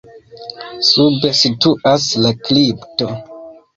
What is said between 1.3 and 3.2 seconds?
situas la kripto.